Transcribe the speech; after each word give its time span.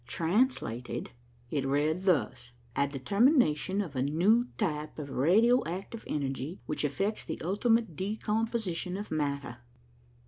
Translated, 0.07 1.11
it 1.51 1.63
read 1.63 2.05
thus: 2.05 2.53
'A 2.75 2.87
determination 2.87 3.81
of 3.81 3.95
a 3.95 4.01
new 4.01 4.47
type 4.57 4.97
of 4.97 5.11
radio 5.11 5.63
active 5.65 6.03
energy 6.07 6.59
which 6.65 6.83
effects 6.83 7.23
the 7.23 7.39
ultimate 7.43 7.95
decomposition 7.95 8.97
of 8.97 9.11
matter. 9.11 9.57